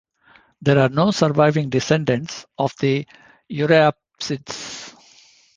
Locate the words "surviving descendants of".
1.11-2.73